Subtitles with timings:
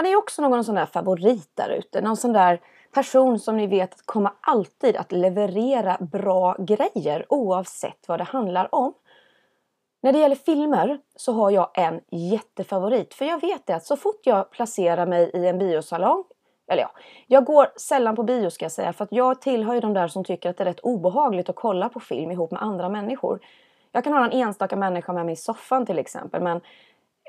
[0.00, 2.00] Har ni också någon sån där favorit där ute?
[2.00, 2.60] Någon sån där
[2.94, 8.94] person som ni vet kommer alltid att leverera bra grejer oavsett vad det handlar om?
[10.02, 13.14] När det gäller filmer så har jag en jättefavorit.
[13.14, 16.24] För jag vet det att så fort jag placerar mig i en biosalong
[16.70, 16.90] eller ja,
[17.26, 20.08] jag går sällan på bio ska jag säga för att jag tillhör ju de där
[20.08, 23.40] som tycker att det är rätt obehagligt att kolla på film ihop med andra människor.
[23.92, 26.60] Jag kan ha en enstaka människa med mig i soffan till exempel men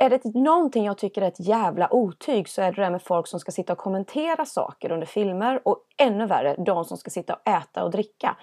[0.01, 3.27] är det någonting jag tycker är ett jävla otyg så är det det med folk
[3.27, 7.33] som ska sitta och kommentera saker under filmer och ännu värre de som ska sitta
[7.33, 8.37] och äta och dricka.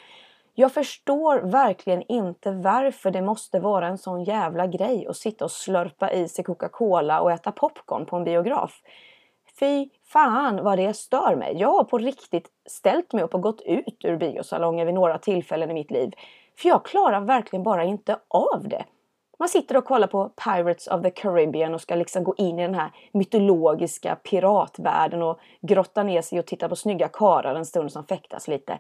[0.55, 5.51] Jag förstår verkligen inte varför det måste vara en sån jävla grej att sitta och
[5.51, 8.81] slurpa i sig Coca-Cola och äta popcorn på en biograf.
[9.61, 11.57] Fy fan vad det stör mig.
[11.57, 15.71] Jag har på riktigt ställt mig upp och gått ut ur biosalongen vid några tillfällen
[15.71, 16.13] i mitt liv.
[16.59, 18.85] För jag klarar verkligen bara inte av det.
[19.39, 22.63] Man sitter och kollar på Pirates of the Caribbean och ska liksom gå in i
[22.63, 27.93] den här mytologiska piratvärlden och grotta ner sig och titta på snygga karlar en stund
[27.93, 28.79] som fäktas lite.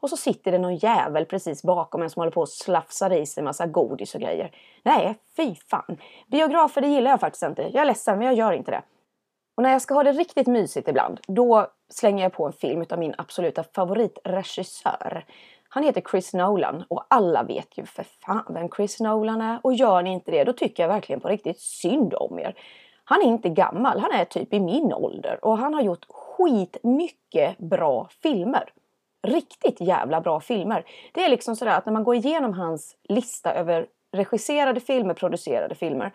[0.00, 3.26] Och så sitter det någon jävel precis bakom en som håller på och slafsar i
[3.26, 4.50] sig massa godis och grejer.
[4.82, 5.96] Nej, fy fan.
[6.26, 7.62] Biografer det gillar jag faktiskt inte.
[7.62, 8.82] Jag är ledsen men jag gör inte det.
[9.56, 12.84] Och när jag ska ha det riktigt mysigt ibland, då slänger jag på en film
[12.90, 15.24] av min absoluta favoritregissör.
[15.72, 19.60] Han heter Chris Nolan och alla vet ju för fan vem Chris Nolan är.
[19.62, 22.54] Och gör ni inte det, då tycker jag verkligen på riktigt synd om er.
[23.04, 27.58] Han är inte gammal, han är typ i min ålder och han har gjort skitmycket
[27.58, 28.72] bra filmer.
[29.26, 30.84] Riktigt jävla bra filmer.
[31.12, 35.74] Det är liksom sådär att när man går igenom hans lista över regisserade filmer, producerade
[35.74, 36.12] filmer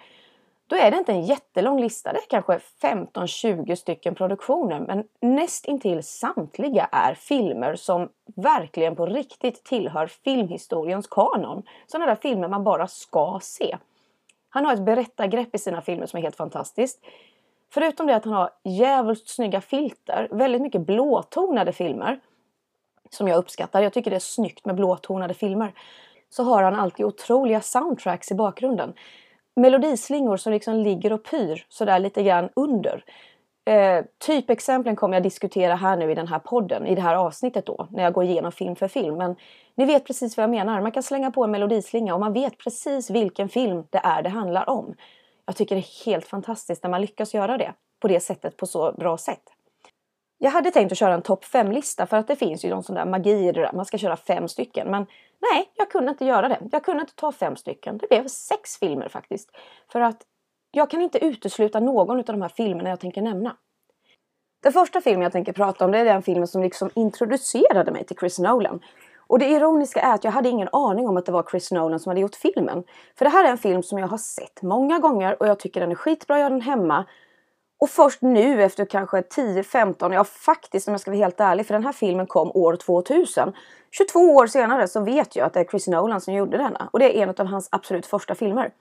[0.67, 2.13] då är det inte en jättelång lista.
[2.13, 9.05] Det är kanske 15-20 stycken produktioner men näst intill samtliga är filmer som verkligen på
[9.05, 11.63] riktigt tillhör filmhistoriens kanon.
[11.87, 13.77] Sådana där filmer man bara ska se.
[14.49, 16.99] Han har ett berättargrepp i sina filmer som är helt fantastiskt.
[17.73, 22.19] Förutom det att han har jävligt snygga filter, väldigt mycket blåtonade filmer
[23.09, 23.81] som jag uppskattar.
[23.81, 25.73] Jag tycker det är snyggt med blåtonade filmer.
[26.29, 28.93] Så har han alltid otroliga soundtracks i bakgrunden
[29.55, 33.03] melodislingor som liksom ligger och pyr sådär lite grann under.
[33.65, 37.65] Eh, typexemplen kommer jag diskutera här nu i den här podden, i det här avsnittet
[37.65, 39.17] då, när jag går igenom film för film.
[39.17, 39.35] Men
[39.75, 40.81] ni vet precis vad jag menar.
[40.81, 44.29] Man kan slänga på en melodislinga och man vet precis vilken film det är det
[44.29, 44.95] handlar om.
[45.45, 48.65] Jag tycker det är helt fantastiskt när man lyckas göra det på det sättet, på
[48.65, 49.43] så bra sätt.
[50.37, 52.95] Jag hade tänkt att köra en topp 5-lista för att det finns ju någon sån
[52.95, 53.73] där magi i det där.
[53.73, 54.91] Man ska köra fem stycken.
[54.91, 55.05] Men
[55.39, 56.59] nej, jag kunde inte göra det.
[56.71, 57.97] Jag kunde inte ta fem stycken.
[57.97, 59.49] Det blev sex filmer faktiskt.
[59.91, 60.21] För att
[60.71, 63.55] jag kan inte utesluta någon av de här filmerna jag tänker nämna.
[64.63, 68.05] Den första filmen jag tänker prata om det är den filmen som liksom introducerade mig
[68.05, 68.79] till Chris Nolan.
[69.27, 71.99] Och det ironiska är att jag hade ingen aning om att det var Chris Nolan
[71.99, 72.83] som hade gjort filmen.
[73.15, 75.81] För det här är en film som jag har sett många gånger och jag tycker
[75.81, 77.05] den är skitbra, jag har den hemma.
[77.79, 81.73] Och först nu efter kanske 10-15, ja faktiskt om jag ska vara helt ärlig, för
[81.73, 83.53] den här filmen kom år 2000.
[83.97, 86.89] 22 år senare så vet jag att det är Chris Nolan som gjorde denna.
[86.93, 88.71] Och det är en av hans absolut första filmer.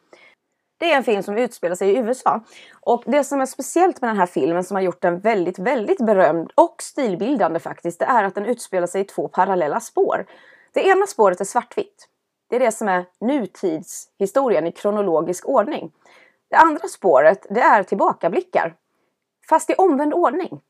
[0.78, 2.40] Det är en film som utspelar sig i USA.
[2.80, 6.06] Och det som är speciellt med den här filmen som har gjort den väldigt, väldigt
[6.06, 10.26] berömd och stilbildande faktiskt, det är att den utspelar sig i två parallella spår.
[10.72, 12.08] Det ena spåret är svartvitt.
[12.50, 15.92] Det är det som är nutidshistorien i kronologisk ordning.
[16.50, 18.74] Det andra spåret, det är tillbakablickar
[19.48, 20.60] Fast i omvänd ordning.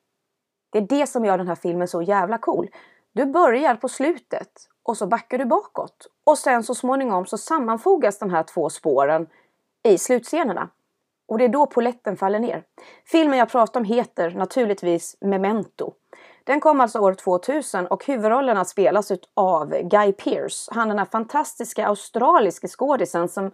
[0.73, 2.71] Det är det som gör den här filmen så jävla cool.
[3.13, 6.07] Du börjar på slutet och så backar du bakåt.
[6.25, 9.27] Och sen så småningom så sammanfogas de här två spåren
[9.89, 10.71] i slutscenerna.
[11.29, 12.65] Och det är då poletten faller ner.
[13.05, 15.95] Filmen jag pratar om heter naturligtvis Memento.
[16.45, 20.71] Den kom alltså år 2000 och huvudrollerna spelas av Guy Pearce.
[20.75, 23.51] Han den här fantastiska australiska skådisen som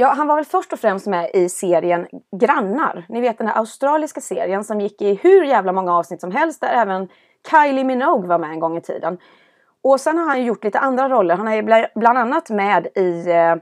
[0.00, 2.06] Ja, han var väl först och främst med i serien
[2.40, 3.06] Grannar.
[3.08, 6.60] Ni vet den här australiska serien som gick i hur jävla många avsnitt som helst
[6.60, 7.08] där även
[7.50, 9.18] Kylie Minogue var med en gång i tiden.
[9.82, 11.36] Och sen har han gjort lite andra roller.
[11.36, 13.52] Han är bland annat med i eh,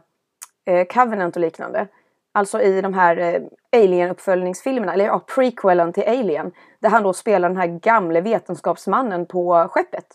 [0.75, 1.89] eh, Covenant och liknande.
[2.35, 3.43] Alltså i de här eh,
[3.77, 6.53] Alien-uppföljningsfilmerna, eller ja, prequelen till Alien.
[6.81, 10.07] Där han då spelar den här gamle vetenskapsmannen på skeppet.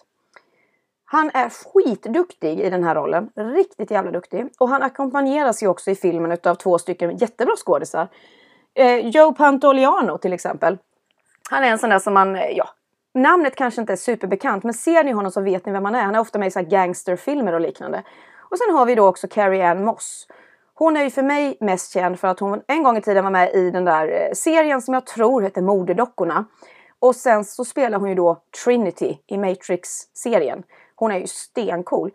[1.12, 3.30] Han är skitduktig i den här rollen.
[3.36, 4.48] Riktigt jävla duktig.
[4.60, 8.08] Och han ackompanjeras ju också i filmen av två stycken jättebra skådisar.
[8.74, 10.78] Eh, Joe Pantoliano till exempel.
[11.50, 12.70] Han är en sån där som man, eh, ja,
[13.14, 16.02] namnet kanske inte är superbekant men ser ni honom så vet ni vem han är.
[16.02, 18.04] Han är ofta med i så gangsterfilmer och liknande.
[18.52, 20.28] Och sen har vi då också Carrie Ann Moss.
[20.74, 23.32] Hon är ju för mig mest känd för att hon en gång i tiden var
[23.32, 26.46] med i den där eh, serien som jag tror heter Modedockorna.
[27.00, 30.64] Och sen så spelar hon ju då Trinity i Matrix-serien.
[31.02, 32.12] Hon är ju stencool.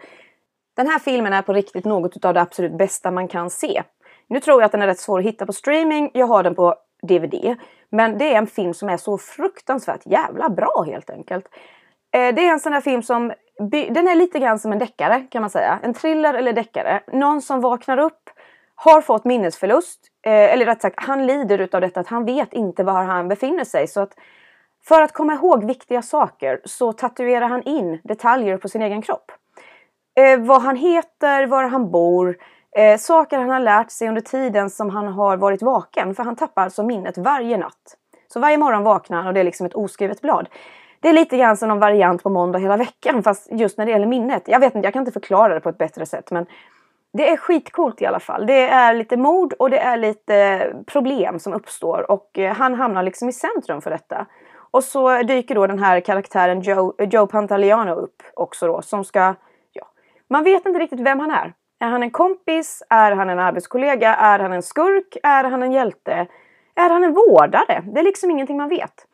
[0.77, 3.83] Den här filmen är på riktigt något av det absolut bästa man kan se.
[4.29, 6.11] Nu tror jag att den är rätt svår att hitta på streaming.
[6.15, 7.57] Jag har den på DVD.
[7.91, 11.47] Men det är en film som är så fruktansvärt jävla bra helt enkelt.
[12.13, 13.33] Eh, det är en sån här film som,
[13.71, 15.79] den är lite grann som en deckare kan man säga.
[15.83, 17.01] En thriller eller deckare.
[17.13, 18.31] Någon som vaknar upp,
[18.75, 22.85] har fått minnesförlust, eh, eller rätt sagt han lider utav detta att han vet inte
[22.85, 23.87] var han befinner sig.
[23.87, 24.15] Så att
[24.89, 29.33] för att komma ihåg viktiga saker så tatuerar han in detaljer på sin egen kropp.
[30.21, 32.37] Eh, vad han heter, var han bor,
[32.77, 36.15] eh, saker han har lärt sig under tiden som han har varit vaken.
[36.15, 37.97] För han tappar alltså minnet varje natt.
[38.29, 40.49] Så varje morgon vaknar han och det är liksom ett oskrivet blad.
[41.01, 43.93] Det är lite grann som en variant på måndag hela veckan fast just när det
[43.93, 44.43] gäller minnet.
[44.47, 46.47] Jag vet inte, jag kan inte förklara det på ett bättre sätt men
[47.13, 48.47] det är skitcoolt i alla fall.
[48.47, 53.03] Det är lite mord och det är lite problem som uppstår och eh, han hamnar
[53.03, 54.27] liksom i centrum för detta.
[54.77, 59.35] Och så dyker då den här karaktären Joe, Joe Pantaleano upp också då som ska,
[59.73, 59.89] ja,
[60.31, 61.53] man vet inte riktigt vem han är.
[61.81, 62.83] Är han en kompis?
[62.91, 64.15] Är han en arbetskollega?
[64.15, 65.17] Är han en skurk?
[65.23, 66.27] Är han en hjälte?
[66.75, 67.85] Är han en vårdare?
[67.95, 69.07] Det är liksom ingenting man vet.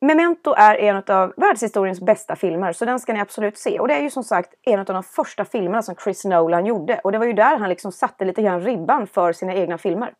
[0.00, 3.80] Memento är en av världshistoriens bästa filmer så den ska ni absolut se.
[3.80, 7.00] Och det är ju som sagt en av de första filmerna som Chris Nolan gjorde.
[7.04, 10.12] Och det var ju där han liksom satte lite grann ribban för sina egna filmer.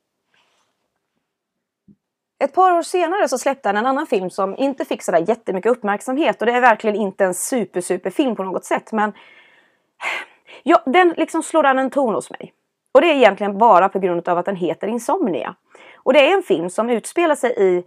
[2.38, 5.72] Ett par år senare så släppte han en annan film som inte fick sådär jättemycket
[5.72, 9.12] uppmärksamhet och det är verkligen inte en super super film på något sätt men
[10.62, 12.52] ja, den liksom slår an en ton hos mig.
[12.92, 15.54] Och det är egentligen bara på grund av att den heter Insomnia.
[15.96, 17.84] Och det är en film som utspelar sig i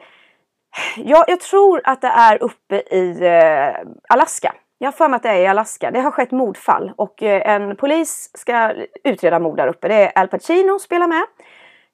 [0.97, 4.53] Ja, jag tror att det är uppe i eh, Alaska.
[4.77, 5.91] Jag har för mig att det är i Alaska.
[5.91, 8.73] Det har skett mordfall och eh, en polis ska
[9.03, 9.87] utreda mord där uppe.
[9.87, 11.23] Det är Al Pacino spelar med.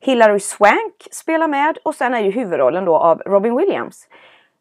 [0.05, 4.07] Hilary Swank spelar med och sen är ju huvudrollen då av Robin Williams.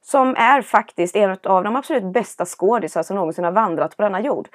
[0.02, 4.20] Som är faktiskt en av de absolut bästa skådisar som någonsin har vandrat på denna
[4.20, 4.48] jord.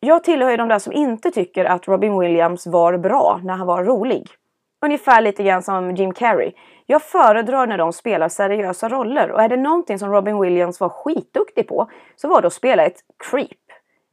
[0.00, 3.66] Jag tillhör ju de där som inte tycker att Robin Williams var bra när han
[3.66, 4.26] var rolig.
[4.84, 6.52] Ungefär lite grann som Jim Carrey.
[6.86, 10.88] Jag föredrar när de spelar seriösa roller och är det någonting som Robin Williams var
[10.88, 13.00] skitduktig på så var det att spela ett
[13.30, 13.65] creep.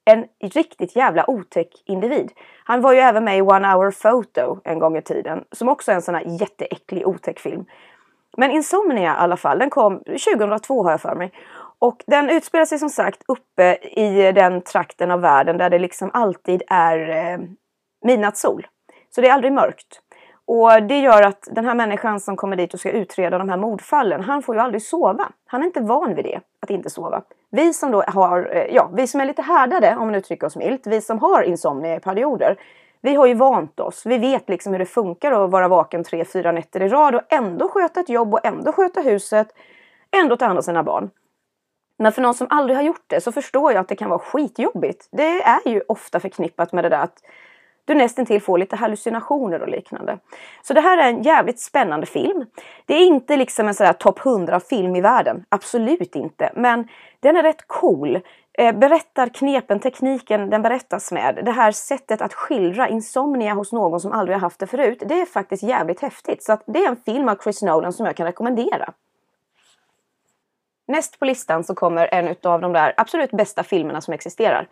[0.05, 2.31] En riktigt jävla otäck individ.
[2.63, 5.91] Han var ju även med i One Hour Photo en gång i tiden som också
[5.91, 7.65] är en sån här jätteäcklig otäck film.
[8.37, 11.31] Men Insomnia i alla fall, den kom 2002 har jag för mig.
[11.79, 16.11] Och den utspelar sig som sagt uppe i den trakten av världen där det liksom
[16.13, 17.39] alltid är eh,
[18.05, 18.67] midnattssol.
[19.15, 20.01] Så det är aldrig mörkt.
[20.45, 23.57] Och det gör att den här människan som kommer dit och ska utreda de här
[23.57, 25.29] mordfallen, han får ju aldrig sova.
[25.45, 27.21] Han är inte van vid det, att inte sova.
[27.49, 30.55] Vi som då har, eh, ja, vi som är lite härdade om man uttrycker oss
[30.55, 32.57] milt, vi som har insomnia i perioder,
[33.01, 34.05] vi har ju vant oss.
[34.05, 37.21] Vi vet liksom hur det funkar att vara vaken tre, fyra nätter i rad och
[37.29, 39.47] ändå sköta ett jobb och ändå sköta huset,
[40.11, 41.09] ändå ta hand om sina barn.
[41.97, 44.19] Men för någon som aldrig har gjort det så förstår jag att det kan vara
[44.19, 45.07] skitjobbigt.
[45.11, 47.17] Det är ju ofta förknippat med det där att
[47.85, 50.17] du nästan får lite hallucinationer och liknande.
[50.61, 52.45] Så det här är en jävligt spännande film.
[52.85, 56.51] Det är inte liksom en sån här topp 100 film i världen, absolut inte.
[56.55, 56.87] Men
[57.19, 58.19] den är rätt cool.
[58.57, 61.39] Eh, berättar knepen, tekniken den berättas med.
[61.45, 65.03] Det här sättet att skildra insomnia hos någon som aldrig har haft det förut.
[65.05, 66.43] Det är faktiskt jävligt häftigt.
[66.43, 68.93] Så det är en film av Chris Nolan som jag kan rekommendera.
[70.87, 74.67] Näst på listan så kommer en av de där absolut bästa filmerna som existerar.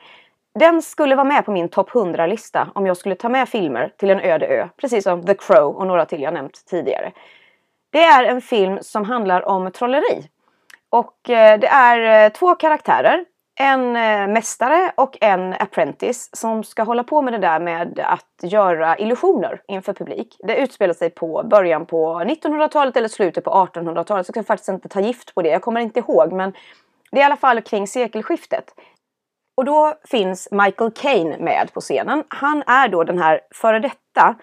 [0.60, 4.10] Den skulle vara med på min topp 100-lista om jag skulle ta med filmer till
[4.10, 7.12] en öde ö, precis som The Crow och några till jag nämnt tidigare.
[7.89, 10.29] Det är en film som handlar om trolleri.
[10.89, 13.25] Och eh, det är eh, två karaktärer,
[13.60, 18.51] en eh, mästare och en apprentice som ska hålla på med det där med att
[18.51, 20.36] göra illusioner inför publik.
[20.39, 24.25] Det utspelar sig på början på 1900-talet eller slutet på 1800-talet.
[24.25, 26.31] Så jag kan faktiskt inte ta gift på det, jag kommer inte ihåg.
[26.31, 26.53] Men
[27.12, 28.74] det är i alla fall kring sekelskiftet.
[29.55, 32.24] Och då finns Michael Caine med på scenen.
[32.27, 34.36] Han är då den här före detta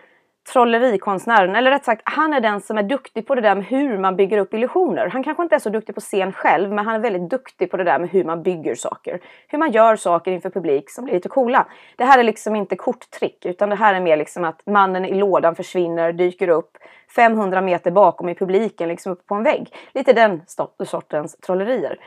[0.53, 3.99] trollerikonstnären, eller rätt sagt, han är den som är duktig på det där med hur
[3.99, 5.09] man bygger upp illusioner.
[5.09, 7.77] Han kanske inte är så duktig på scen själv, men han är väldigt duktig på
[7.77, 9.21] det där med hur man bygger saker.
[9.49, 11.67] Hur man gör saker inför publik som blir lite coola.
[11.97, 15.15] Det här är liksom inte korttrick, utan det här är mer liksom att mannen i
[15.15, 16.79] lådan försvinner, dyker upp
[17.17, 19.75] 500 meter bakom i publiken, liksom upp på en vägg.
[19.95, 20.43] Lite den
[20.87, 21.99] sortens trollerier.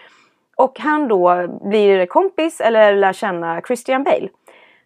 [0.61, 4.29] Och han då blir kompis eller lär känna Christian Bale.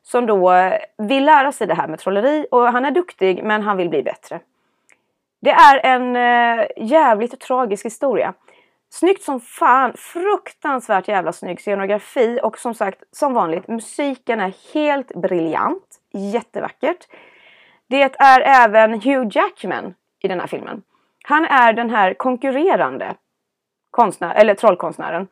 [0.04, 0.54] Som då
[0.98, 4.04] vill lära sig det här med trolleri och han är duktig men han vill bli
[4.04, 4.40] bättre.
[5.42, 8.34] Det är en eh, jävligt tragisk historia.
[8.90, 15.16] Snyggt som fan, fruktansvärt jävla snygg scenografi och som sagt, som vanligt, musiken är helt
[15.16, 17.08] briljant, jättevackert.
[17.88, 20.82] Det är även Hugh Jackman i den här filmen.
[21.24, 23.16] Han är den här konkurrerande
[23.92, 25.28] konstnär, eller trollkonstnären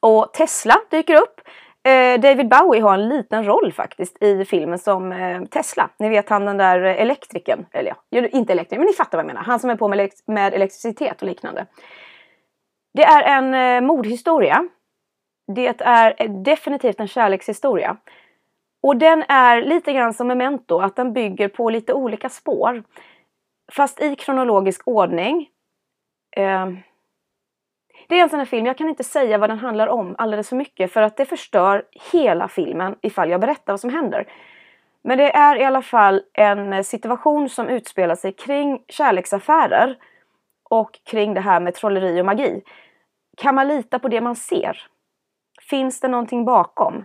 [0.00, 1.40] och Tesla dyker upp.
[1.88, 5.90] Eh, David Bowie har en liten roll faktiskt i filmen som eh, Tesla.
[5.98, 9.26] Ni vet han den där elektrikern, eller ja, inte elektrikern, men ni fattar vad jag
[9.26, 9.42] menar.
[9.42, 11.66] Han som är på med, med elektricitet och liknande.
[12.94, 14.68] Det är en eh, mordhistoria.
[15.54, 17.96] Det är eh, definitivt en kärlekshistoria.
[18.82, 22.82] Och den är lite grann som Memento, att den bygger på lite olika spår.
[23.72, 25.48] Fast i kronologisk ordning.
[26.36, 26.66] Eh,
[28.10, 30.48] det är en sån här film, jag kan inte säga vad den handlar om alldeles
[30.48, 34.26] för mycket för att det förstör hela filmen ifall jag berättar vad som händer.
[35.02, 39.96] Men det är i alla fall en situation som utspelar sig kring kärleksaffärer
[40.70, 42.62] och kring det här med trolleri och magi.
[43.36, 44.86] Kan man lita på det man ser?
[45.60, 47.04] Finns det någonting bakom?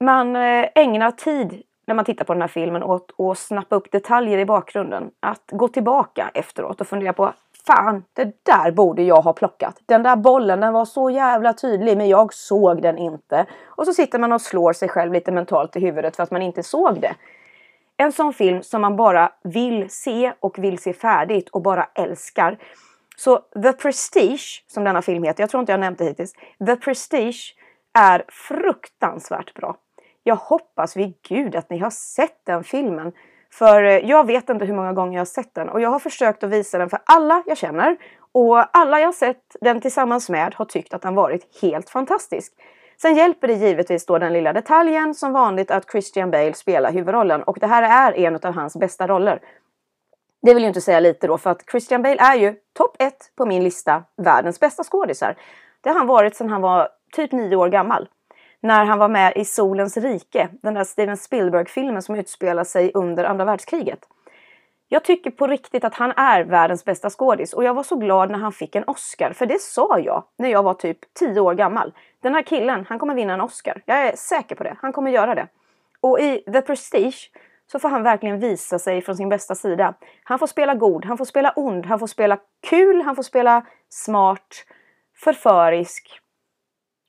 [0.00, 3.92] Man eh, ägnar tid när man tittar på den här filmen åt att snappa upp
[3.92, 5.10] detaljer i bakgrunden.
[5.20, 7.32] Att gå tillbaka efteråt och fundera på
[7.66, 9.80] Fan, det där borde jag ha plockat.
[9.86, 13.46] Den där bollen, den var så jävla tydlig men jag såg den inte.
[13.64, 16.42] Och så sitter man och slår sig själv lite mentalt i huvudet för att man
[16.42, 17.14] inte såg det.
[17.96, 22.58] En sån film som man bara vill se och vill se färdigt och bara älskar.
[23.16, 26.32] Så The Prestige, som denna film heter, jag tror inte jag nämnt det hittills.
[26.66, 27.54] The Prestige
[27.98, 29.76] är fruktansvärt bra.
[30.22, 33.12] Jag hoppas vid gud att ni har sett den filmen.
[33.58, 35.98] För eh, jag vet inte hur många gånger jag har sett den och jag har
[35.98, 37.96] försökt att visa den för alla jag känner.
[38.32, 42.52] Och alla jag sett den tillsammans med har tyckt att den varit helt fantastisk.
[43.02, 47.42] Sen hjälper det givetvis då den lilla detaljen som vanligt att Christian Bale spelar huvudrollen
[47.42, 49.40] och det här är en av hans bästa roller.
[50.42, 53.32] Det vill ju inte säga lite då för att Christian Bale är ju topp ett
[53.36, 55.36] på min lista världens bästa skådisar.
[55.80, 58.08] Det har han varit sedan han var typ nio år gammal
[58.64, 63.24] när han var med i Solens rike, den där Steven Spielberg-filmen som utspelar sig under
[63.24, 63.98] andra världskriget.
[64.88, 68.30] Jag tycker på riktigt att han är världens bästa skådis och jag var så glad
[68.30, 71.54] när han fick en Oscar, för det sa jag när jag var typ 10 år
[71.54, 71.92] gammal.
[72.22, 73.82] Den här killen, han kommer vinna en Oscar.
[73.86, 74.76] Jag är säker på det.
[74.80, 75.48] Han kommer göra det.
[76.00, 77.30] Och i The Prestige
[77.72, 79.94] så får han verkligen visa sig från sin bästa sida.
[80.24, 82.38] Han får spela god, han får spela ond, han får spela
[82.70, 84.64] kul, han får spela smart,
[85.24, 86.20] förförisk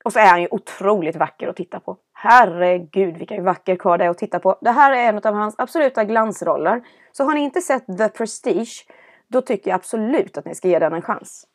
[0.06, 1.96] och så är han ju otroligt vacker att titta på.
[2.12, 4.58] Herregud vilken vacker karl det är att titta på.
[4.60, 6.82] Det här är en av hans absoluta glansroller.
[7.12, 8.86] Så har ni inte sett The Prestige,
[9.28, 11.46] då tycker jag absolut att ni ska ge den en chans.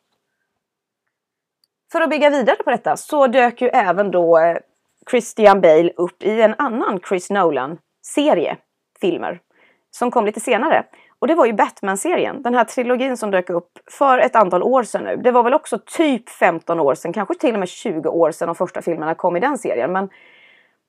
[1.92, 4.56] För att bygga vidare på detta så dök ju även då eh,
[5.10, 8.56] Christian Bale upp i en annan Chris Nolan-serie
[9.00, 9.40] filmer
[9.90, 10.84] som kom lite senare.
[11.22, 14.82] Och det var ju Batman-serien, den här trilogin som dök upp för ett antal år
[14.82, 15.16] sedan nu.
[15.16, 18.46] Det var väl också typ 15 år sedan, kanske till och med 20 år sedan
[18.46, 19.92] de första filmerna kom i den serien.
[19.92, 20.08] Men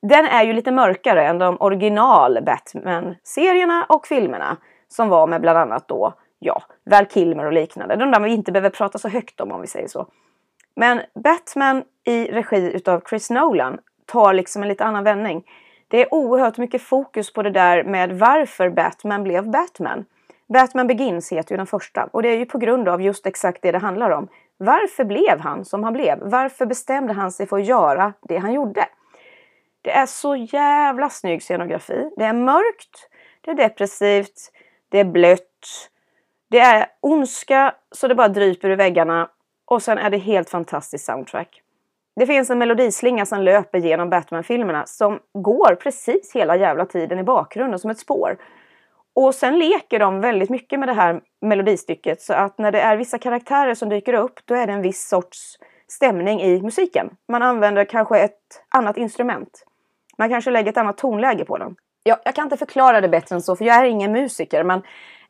[0.01, 5.57] den är ju lite mörkare än de original Batman-serierna och filmerna som var med bland
[5.57, 7.95] annat då, ja, Val Kilmer och liknande.
[7.95, 10.07] De där vi inte behöver prata så högt om om vi säger så.
[10.75, 15.43] Men Batman i regi utav Chris Nolan tar liksom en lite annan vändning.
[15.87, 20.05] Det är oerhört mycket fokus på det där med varför Batman blev Batman.
[20.53, 23.62] Batman Begins heter ju den första och det är ju på grund av just exakt
[23.62, 24.27] det det handlar om.
[24.57, 26.19] Varför blev han som han blev?
[26.22, 28.86] Varför bestämde han sig för att göra det han gjorde?
[29.81, 32.10] Det är så jävla snygg scenografi.
[32.17, 33.10] Det är mörkt,
[33.41, 34.51] det är depressivt,
[34.89, 35.89] det är blött,
[36.50, 39.29] det är ondska så det bara dryper ur väggarna
[39.65, 41.62] och sen är det helt fantastiskt soundtrack.
[42.15, 47.24] Det finns en melodislinga som löper genom Batman-filmerna som går precis hela jävla tiden i
[47.24, 48.38] bakgrunden som ett spår.
[49.15, 52.98] Och sen leker de väldigt mycket med det här melodistycket så att när det är
[52.98, 57.10] vissa karaktärer som dyker upp då är det en viss sorts stämning i musiken.
[57.27, 59.65] Man använder kanske ett annat instrument.
[60.17, 61.75] Man kanske lägger ett annat tonläge på den.
[62.03, 64.82] Ja, jag kan inte förklara det bättre än så för jag är ingen musiker men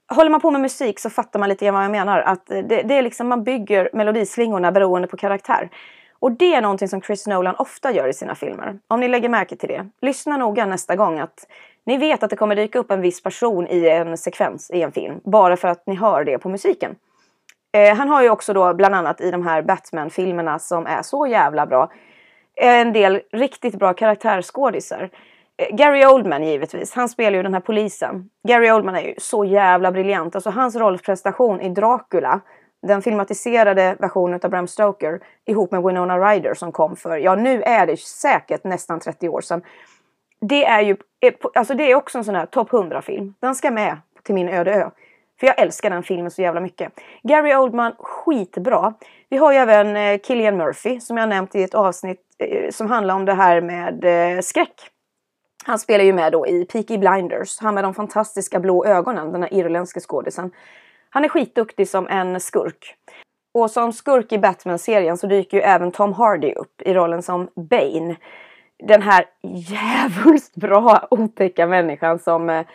[0.07, 2.19] håller man på med musik så fattar man lite grann vad jag menar.
[2.19, 5.69] Att det, det är liksom man bygger melodislingorna beroende på karaktär.
[6.19, 8.79] Och det är någonting som Chris Nolan ofta gör i sina filmer.
[8.87, 9.89] Om ni lägger märke till det.
[10.01, 11.47] Lyssna noga nästa gång att
[11.85, 14.91] ni vet att det kommer dyka upp en viss person i en sekvens i en
[14.91, 15.19] film.
[15.23, 16.95] Bara för att ni hör det på musiken.
[17.77, 21.27] Eh, han har ju också då bland annat i de här Batman-filmerna som är så
[21.27, 21.91] jävla bra.
[22.55, 25.09] En del riktigt bra karaktärsskådisar.
[25.57, 28.29] Eh, Gary Oldman givetvis, han spelar ju den här polisen.
[28.47, 30.35] Gary Oldman är ju så jävla briljant.
[30.35, 32.41] Alltså hans rollprestation i Dracula
[32.87, 37.61] den filmatiserade versionen av Bram Stoker ihop med Winona Ryder som kom för, ja nu
[37.61, 39.61] är det säkert nästan 30 år sedan.
[40.47, 43.33] Det är ju, eh, alltså det är också en sån här topp 100-film.
[43.39, 44.89] Den ska med till min öde ö.
[45.39, 46.93] För jag älskar den filmen så jävla mycket.
[47.23, 48.93] Gary Oldman, skitbra.
[49.29, 52.89] Vi har ju även eh, Killian Murphy som jag nämnt i ett avsnitt eh, som
[52.89, 54.89] handlar om det här med eh, skräck.
[55.65, 57.59] Han spelar ju med då i Peaky Blinders.
[57.59, 60.51] Han med de fantastiska blå ögonen, den här irländske skådisen.
[61.09, 62.95] Han är skitduktig som en skurk.
[63.53, 67.47] Och som skurk i Batman-serien så dyker ju även Tom Hardy upp i rollen som
[67.55, 68.15] Bane
[68.87, 72.65] den här jävligt bra otäcka människan som eh,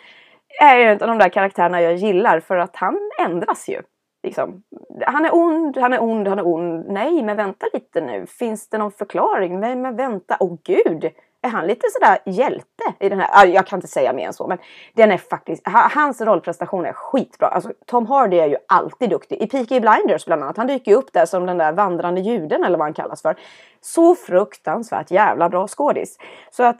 [0.61, 3.81] är en av de där karaktärerna jag gillar för att han ändras ju.
[4.23, 4.63] Liksom.
[5.05, 6.85] Han är ond, han är ond, han är ond.
[6.87, 8.25] Nej, men vänta lite nu.
[8.25, 9.59] Finns det någon förklaring?
[9.59, 11.11] Nej, men vänta, åh oh, gud!
[11.41, 13.45] Är han lite sådär hjälte i den här?
[13.47, 14.57] Jag kan inte säga mer än så, men
[14.93, 17.47] den är faktiskt, hans rollprestation är skitbra.
[17.47, 19.41] Alltså, Tom Hardy är ju alltid duktig.
[19.41, 22.63] I Peaky Blinders bland annat, han dyker ju upp där som den där vandrande juden
[22.63, 23.35] eller vad han kallas för.
[23.81, 26.17] Så fruktansvärt jävla bra skådis.
[26.51, 26.79] Så att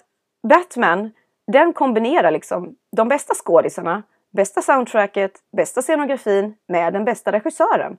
[0.50, 1.12] Batman,
[1.52, 7.98] den kombinerar liksom de bästa skådisarna, bästa soundtracket, bästa scenografin med den bästa regissören.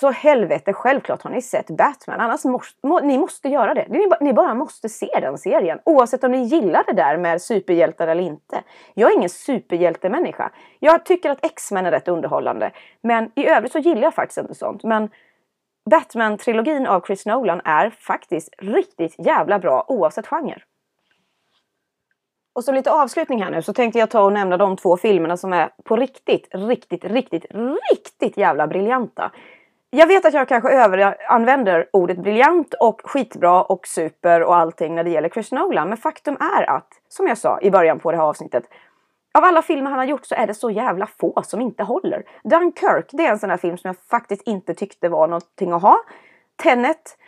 [0.00, 2.20] Så helvete, självklart har ni sett Batman.
[2.20, 3.86] Annars måste må, ni måste göra det.
[3.88, 5.78] Ni, ni, bara måste se den serien.
[5.84, 8.62] Oavsett om ni gillar det där med superhjältar eller inte.
[8.94, 10.50] Jag är ingen superhjältemänniska.
[10.80, 12.70] Jag tycker att X-Men är rätt underhållande.
[13.02, 14.84] Men i övrigt så gillar jag faktiskt inte sånt.
[14.84, 15.08] Men
[15.90, 20.62] Batman-trilogin av Chris Nolan är faktiskt riktigt jävla bra oavsett genre.
[22.54, 25.36] Och som lite avslutning här nu så tänkte jag ta och nämna de två filmerna
[25.36, 27.46] som är på riktigt, riktigt, riktigt,
[27.90, 29.32] riktigt jävla briljanta.
[29.90, 35.04] Jag vet att jag kanske överanvänder ordet briljant och skitbra och super och allting när
[35.04, 35.88] det gäller Chris Nolan.
[35.88, 38.64] Men faktum är att, som jag sa i början på det här avsnittet,
[39.34, 42.22] av alla filmer han har gjort så är det så jävla få som inte håller.
[42.44, 45.82] Dunkirk, det är en sån här film som jag faktiskt inte tyckte var någonting att
[45.82, 45.98] ha.
[46.62, 47.18] Tenet,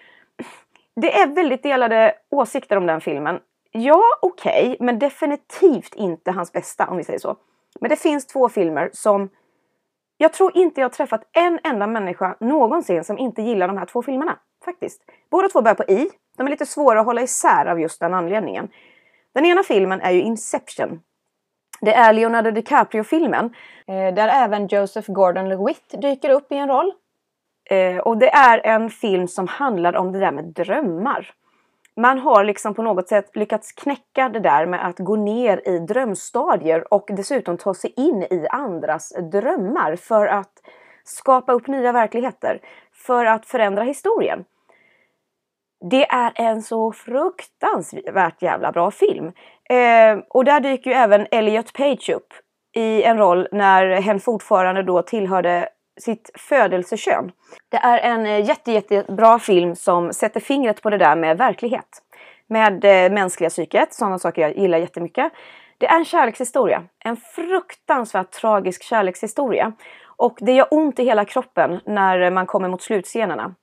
[0.96, 3.40] det är väldigt delade åsikter om den filmen.
[3.70, 7.36] Ja, okej, okay, men definitivt inte hans bästa om vi säger så.
[7.80, 9.28] Men det finns två filmer som
[10.18, 14.02] jag tror inte jag träffat en enda människa någonsin som inte gillar de här två
[14.02, 14.38] filmerna.
[14.64, 15.02] Faktiskt.
[15.30, 16.10] Båda två börjar på I.
[16.36, 18.68] De är lite svåra att hålla isär av just den anledningen.
[19.34, 21.00] Den ena filmen är ju Inception.
[21.80, 23.54] Det är Leonardo DiCaprio-filmen
[23.86, 26.92] eh, där även Joseph Gordon-Levitt dyker upp i en roll.
[27.70, 31.34] Eh, och det är en film som handlar om det där med drömmar
[31.98, 35.78] man har liksom på något sätt lyckats knäcka det där med att gå ner i
[35.78, 40.52] drömstadier och dessutom ta sig in i andras drömmar för att
[41.04, 42.60] skapa upp nya verkligheter,
[42.92, 44.44] för att förändra historien.
[45.90, 49.32] Det är en så fruktansvärt jävla bra film.
[49.70, 52.32] Eh, och där dyker ju även Elliot Page upp
[52.76, 57.32] i en roll när hen fortfarande då tillhörde sitt födelsekön.
[57.68, 62.02] Det är en eh, jätte, jättebra film som sätter fingret på det där med verklighet.
[62.46, 65.32] Med eh, mänskliga psyket, sådana saker jag gillar jättemycket.
[65.78, 66.84] Det är en kärlekshistoria.
[67.04, 69.72] En fruktansvärt tragisk kärlekshistoria.
[70.06, 73.54] Och det gör ont i hela kroppen när man kommer mot slutscenerna.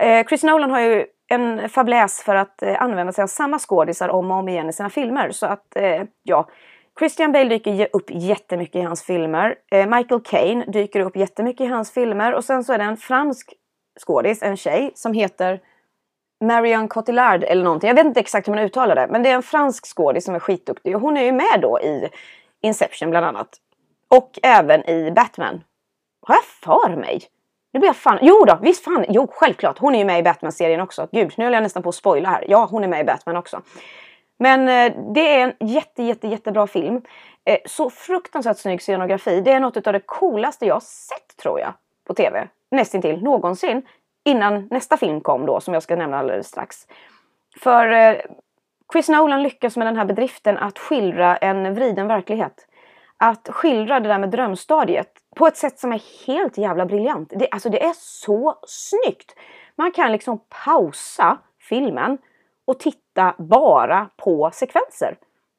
[0.00, 4.08] Eh, Chris Nolan har ju en fabläs för att eh, använda sig av samma skådisar
[4.08, 5.30] om och om igen i sina filmer.
[5.30, 6.48] Så att, eh, ja,
[6.98, 9.54] Christian Bale dyker upp jättemycket i hans filmer.
[9.70, 12.34] Eh, Michael Caine dyker upp jättemycket i hans filmer.
[12.34, 13.54] Och sen så är det en fransk
[14.00, 15.60] skådis, en tjej, som heter
[16.44, 17.88] Marion Cotillard eller någonting.
[17.88, 19.08] Jag vet inte exakt hur man uttalar det.
[19.10, 20.94] Men det är en fransk skådis som är skitduktig.
[20.94, 22.08] Och hon är ju med då i
[22.60, 23.48] Inception bland annat.
[24.08, 25.64] Och även i Batman.
[26.26, 27.20] Har jag för mig?
[27.72, 28.18] Nu blir jag fan...
[28.22, 29.04] Jo då, visst fan.
[29.08, 29.78] Jo, självklart.
[29.78, 31.08] Hon är ju med i Batman-serien också.
[31.12, 32.44] Gud, nu håller jag nästan på att spoila här.
[32.48, 33.62] Ja, hon är med i Batman också.
[34.38, 37.02] Men eh, det är en jätte, jätte, jättebra film.
[37.44, 39.40] Eh, så fruktansvärt snygg scenografi.
[39.40, 41.72] Det är något av det coolaste jag sett tror jag
[42.06, 42.48] på tv.
[42.70, 43.82] Nästintill någonsin.
[44.24, 46.86] Innan nästa film kom då som jag ska nämna alldeles strax.
[47.60, 48.16] För eh,
[48.92, 52.66] Chris Nolan lyckas med den här bedriften att skildra en vriden verklighet.
[53.18, 57.32] Att skildra det där med drömstadiet på ett sätt som är helt jävla briljant.
[57.36, 59.34] Det, alltså det är så snyggt!
[59.76, 62.18] Man kan liksom pausa filmen
[62.66, 65.18] och titta bara på sekvenser.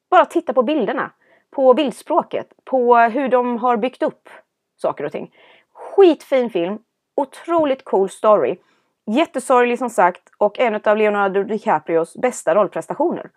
[0.10, 1.12] Bara titta på bilderna,
[1.50, 4.30] på bildspråket, på hur de har byggt upp
[4.76, 5.36] saker och ting.
[5.74, 6.80] Skitfin film,
[7.16, 8.58] otroligt cool story.
[9.06, 13.30] Jättesorglig som sagt och en av Leonardo DiCaprios bästa rollprestationer.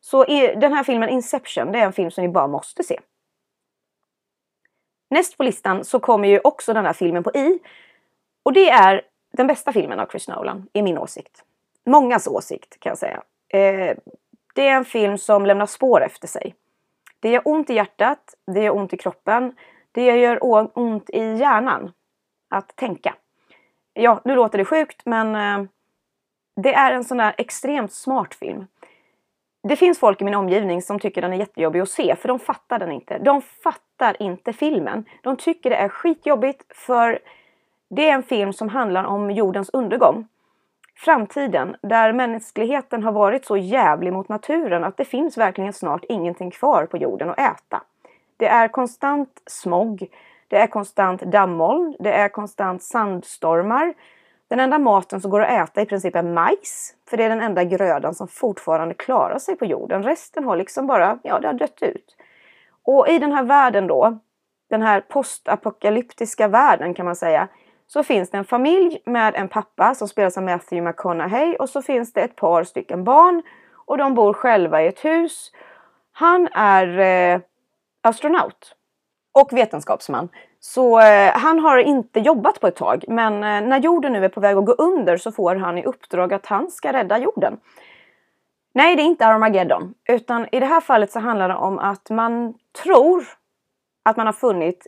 [0.00, 0.24] Så
[0.56, 3.00] den här filmen Inception, det är en film som ni bara måste se.
[5.10, 7.58] Näst på listan så kommer ju också den här filmen på i.
[8.42, 9.02] Och det är
[9.32, 11.44] den bästa filmen av Chris Nolan, i min åsikt
[11.86, 13.22] mångas åsikt kan jag säga.
[13.48, 13.96] Eh,
[14.54, 16.54] det är en film som lämnar spår efter sig.
[17.20, 19.54] Det gör ont i hjärtat, det gör ont i kroppen,
[19.92, 20.38] det gör
[20.78, 21.92] ont i hjärnan
[22.48, 23.14] att tänka.
[23.94, 25.68] Ja, nu låter det sjukt men eh,
[26.56, 28.66] det är en sån där extremt smart film.
[29.68, 32.38] Det finns folk i min omgivning som tycker den är jättejobbig att se för de
[32.38, 33.18] fattar den inte.
[33.18, 35.04] De fattar inte filmen.
[35.22, 37.18] De tycker det är skitjobbigt för
[37.88, 40.28] det är en film som handlar om jordens undergång
[40.96, 46.50] framtiden där mänskligheten har varit så jävlig mot naturen att det finns verkligen snart ingenting
[46.50, 47.82] kvar på jorden att äta.
[48.36, 50.08] Det är konstant smog,
[50.48, 53.94] det är konstant dammoln, det är konstant sandstormar
[54.48, 56.94] Den enda maten som går att äta i princip är majs.
[57.08, 60.02] För det är den enda grödan som fortfarande klarar sig på jorden.
[60.02, 62.16] Resten har liksom bara, ja det har dött ut.
[62.84, 64.18] Och i den här världen då,
[64.70, 67.48] den här postapokalyptiska världen kan man säga,
[67.86, 71.82] så finns det en familj med en pappa som spelas av Matthew McConaughey och så
[71.82, 73.42] finns det ett par stycken barn
[73.86, 75.52] och de bor själva i ett hus.
[76.12, 77.40] Han är eh,
[78.00, 78.74] astronaut
[79.32, 80.28] och vetenskapsman.
[80.60, 84.28] Så eh, han har inte jobbat på ett tag men eh, när jorden nu är
[84.28, 87.60] på väg att gå under så får han i uppdrag att han ska rädda jorden.
[88.72, 92.10] Nej, det är inte Armageddon utan i det här fallet så handlar det om att
[92.10, 93.24] man tror
[94.02, 94.86] att man har funnit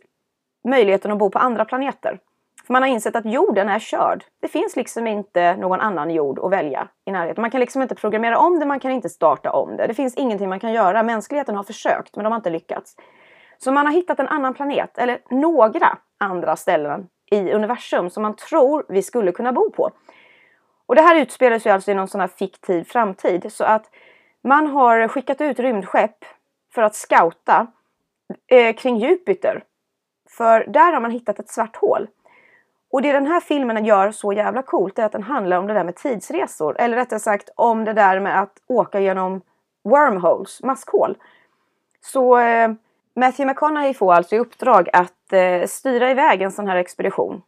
[0.64, 2.18] möjligheten att bo på andra planeter.
[2.68, 4.24] För man har insett att jorden är körd.
[4.40, 7.42] Det finns liksom inte någon annan jord att välja i närheten.
[7.42, 9.86] Man kan liksom inte programmera om det, man kan inte starta om det.
[9.86, 11.02] Det finns ingenting man kan göra.
[11.02, 12.96] Mänskligheten har försökt men de har inte lyckats.
[13.58, 18.36] Så man har hittat en annan planet, eller några andra ställen i universum som man
[18.36, 19.90] tror vi skulle kunna bo på.
[20.86, 23.90] Och det här utspelar sig alltså i någon sån här fiktiv framtid så att
[24.44, 26.24] man har skickat ut rymdskepp
[26.74, 27.66] för att scouta
[28.46, 29.64] eh, kring Jupiter.
[30.30, 32.08] För där har man hittat ett svart hål.
[32.90, 35.74] Och det den här filmen gör så jävla coolt är att den handlar om det
[35.74, 36.80] där med tidsresor.
[36.80, 39.40] Eller rättare sagt om det där med att åka genom
[39.84, 41.16] wormholes, maskhål.
[42.00, 42.70] Så eh,
[43.14, 47.42] Matthew McConaughey får alltså i uppdrag att eh, styra iväg en sån här expedition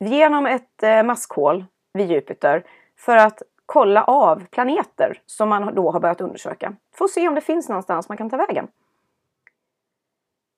[0.00, 2.64] genom ett eh, maskhål vid Jupiter
[2.96, 6.76] för att kolla av planeter som man då har börjat undersöka.
[6.94, 8.68] För att se om det finns någonstans man kan ta vägen.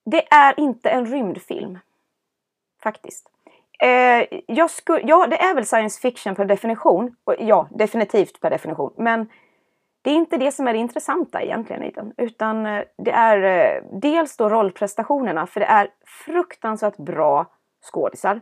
[0.05, 1.79] Det är inte en rymdfilm.
[2.83, 3.31] Faktiskt.
[3.83, 7.17] Eh, jag sku, ja, det är väl science fiction per definition.
[7.39, 8.93] Ja, definitivt per definition.
[8.97, 9.29] Men
[10.03, 12.13] det är inte det som är det intressanta egentligen i den.
[12.17, 15.89] Utan eh, det är eh, dels då rollprestationerna, för det är
[16.25, 17.47] fruktansvärt bra
[17.93, 18.41] skådisar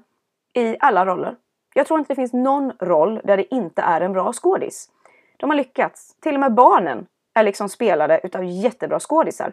[0.55, 1.37] i alla roller.
[1.74, 4.88] Jag tror inte det finns någon roll där det inte är en bra skådis.
[5.37, 6.16] De har lyckats.
[6.20, 9.53] Till och med barnen är liksom spelade utav jättebra skådisar.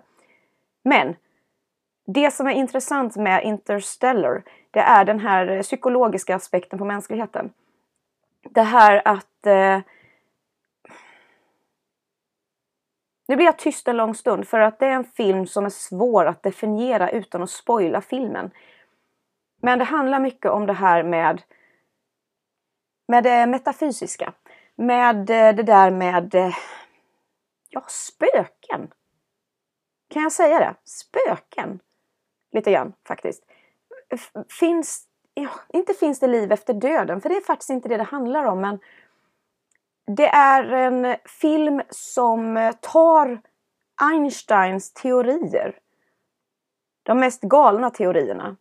[0.84, 1.16] Men
[2.08, 7.54] det som är intressant med Interstellar, det är den här eh, psykologiska aspekten på mänskligheten.
[8.50, 9.82] Det här att eh,
[13.28, 15.70] Nu blir jag tyst en lång stund för att det är en film som är
[15.70, 18.52] svår att definiera utan att spoila filmen.
[19.62, 21.42] Men det handlar mycket om det här med,
[23.08, 24.34] med det metafysiska.
[24.76, 26.56] Med eh, det där med eh,
[27.70, 28.92] ja, spöken.
[30.10, 30.76] Kan jag säga det?
[30.84, 31.80] Spöken.
[32.58, 33.44] Lite grann faktiskt.
[34.60, 38.04] Finns, ja, inte finns det liv efter döden, för det är faktiskt inte det det
[38.04, 38.62] handlar om.
[38.62, 38.80] Men
[40.08, 43.42] det är en film som eh, tar
[44.02, 45.80] Einsteins teorier,
[47.04, 48.56] de mest galna teorierna,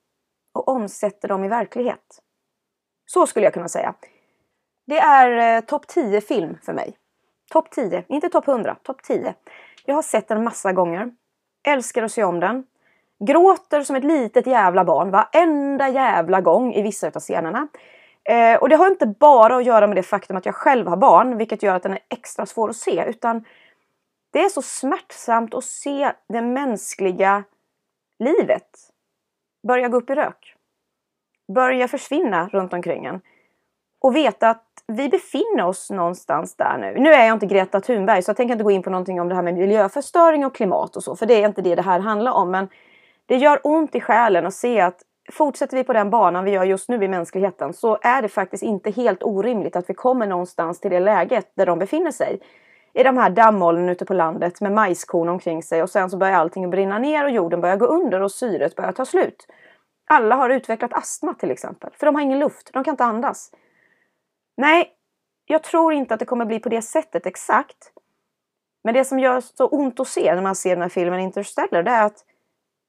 [0.53, 2.23] och omsätter dem i verklighet.
[3.07, 3.95] Så skulle jag kunna säga.
[4.87, 6.97] Det är eh, topp 10 film för mig.
[7.51, 9.35] Topp 10, inte topp 100, topp 10.
[9.85, 11.11] Jag har sett den massa gånger.
[11.69, 12.67] Älskar att se om den.
[13.25, 17.69] Gråter som ett litet jävla barn varenda jävla gång i vissa av scenerna.
[18.25, 20.97] Eh, och det har inte bara att göra med det faktum att jag själv har
[20.97, 23.45] barn, vilket gör att den är extra svår att se, utan
[24.33, 27.45] det är så smärtsamt att se det mänskliga
[28.19, 28.71] livet
[29.67, 30.55] börja gå upp i rök.
[31.55, 33.21] Börja försvinna runt omkring en.
[34.01, 37.01] Och veta att vi befinner oss någonstans där nu.
[37.01, 39.29] Nu är jag inte Greta Thunberg så jag tänker inte gå in på någonting om
[39.29, 42.01] det här med miljöförstöring och klimat och så, för det är inte det det här
[42.01, 42.51] handlar om.
[42.51, 42.69] Men
[43.27, 46.65] det gör ont i själen att se att fortsätter vi på den banan vi gör
[46.65, 50.81] just nu i mänskligheten så är det faktiskt inte helt orimligt att vi kommer någonstans
[50.81, 52.41] till det läget där de befinner sig.
[52.95, 56.35] I de här dammolnen ute på landet med majskorn omkring sig och sen så börjar
[56.35, 59.47] allting brinna ner och jorden börjar gå under och syret börjar ta slut.
[60.09, 63.51] Alla har utvecklat astma till exempel, för de har ingen luft, de kan inte andas.
[64.57, 64.93] Nej,
[65.47, 67.93] jag tror inte att det kommer bli på det sättet exakt.
[68.85, 71.83] Men det som gör så ont att se när man ser den här filmen Interstellar,
[71.83, 72.25] det är att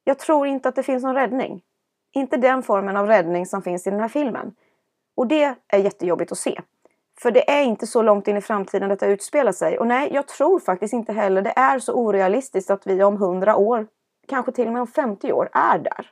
[0.08, 1.62] jag tror inte att det finns någon räddning.
[2.12, 4.54] Inte den formen av räddning som finns i den här filmen.
[5.16, 6.60] Och det är jättejobbigt att se.
[7.20, 9.78] För det är inte så långt in i framtiden detta utspelar sig.
[9.78, 13.56] Och nej, jag tror faktiskt inte heller det är så orealistiskt att vi om 100
[13.56, 13.86] år,
[14.28, 16.10] kanske till och med om 50 år, är där.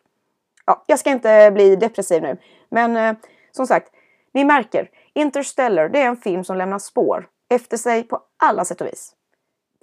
[0.67, 2.37] Ja, jag ska inte bli depressiv nu.
[2.69, 3.17] Men eh,
[3.53, 3.93] som sagt,
[4.35, 4.91] ni märker.
[5.15, 9.13] Interstellar, det är en film som lämnar spår efter sig på alla sätt och vis.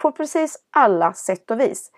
[0.02, 1.91] På precis alla sätt och vis.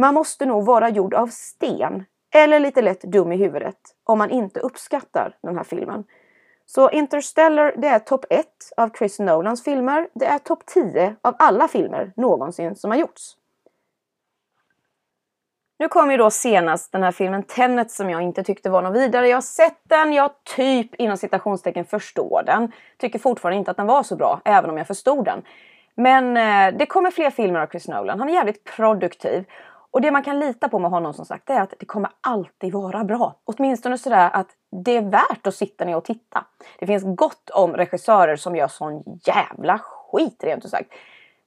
[0.00, 4.30] Man måste nog vara gjord av sten eller lite lätt dum i huvudet om man
[4.30, 6.04] inte uppskattar den här filmen.
[6.66, 10.08] Så Interstellar det är topp 1 av Chris Nolans filmer.
[10.14, 13.36] Det är topp 10 av alla filmer någonsin som har gjorts.
[15.78, 18.96] Nu kom ju då senast den här filmen Tenet som jag inte tyckte var något
[18.96, 19.28] vidare.
[19.28, 22.72] Jag har sett den, jag typ inom citationstecken förstår den.
[22.98, 25.42] Tycker fortfarande inte att den var så bra, även om jag förstod den.
[25.94, 28.18] Men eh, det kommer fler filmer av Chris Nolan.
[28.18, 29.44] Han är jävligt produktiv.
[29.98, 32.72] Och det man kan lita på med honom som sagt är att det kommer alltid
[32.72, 33.34] vara bra.
[33.44, 34.46] Åtminstone sådär att
[34.84, 36.44] det är värt att sitta ner och titta.
[36.78, 40.90] Det finns gott om regissörer som gör sån jävla skit rent ut sagt.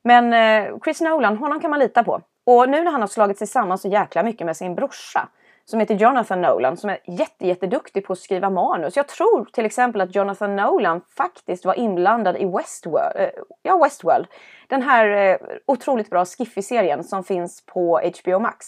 [0.03, 2.21] Men eh, Chris Nolan, honom kan man lita på.
[2.45, 5.27] Och nu när han har slagit sig samman så jäkla mycket med sin brorsa
[5.65, 8.95] som heter Jonathan Nolan som är jätte, jätteduktig på att skriva manus.
[8.95, 13.30] Jag tror till exempel att Jonathan Nolan faktiskt var inblandad i Westworld, eh,
[13.63, 14.28] ja, Westworld.
[14.67, 18.65] Den här eh, otroligt bra Skiffy-serien som finns på HBO Max.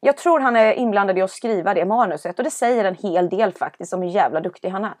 [0.00, 3.28] Jag tror han är inblandad i att skriva det manuset och det säger en hel
[3.28, 4.94] del faktiskt om hur jävla duktig han är.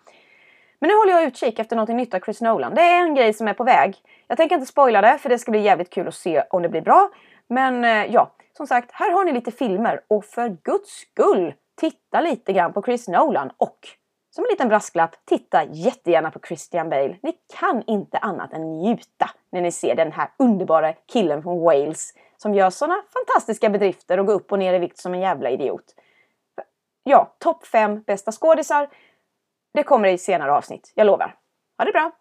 [0.80, 2.74] Men nu håller jag utkik efter något nytt av Chris Nolan.
[2.74, 3.96] Det är en grej som är på väg.
[4.28, 6.68] Jag tänker inte spoila det för det ska bli jävligt kul att se om det
[6.68, 7.10] blir bra.
[7.48, 12.20] Men eh, ja, som sagt, här har ni lite filmer och för guds skull titta
[12.20, 13.78] lite grann på Chris Nolan och
[14.30, 17.16] som en liten brasklapp, titta jättegärna på Christian Bale.
[17.22, 22.14] Ni kan inte annat än njuta när ni ser den här underbara killen från Wales
[22.36, 25.50] som gör sådana fantastiska bedrifter och går upp och ner i vikt som en jävla
[25.50, 25.94] idiot.
[27.04, 28.88] Ja, topp fem bästa skådisar.
[29.74, 31.36] Det kommer i senare avsnitt, jag lovar.
[31.78, 32.12] Ha det bra!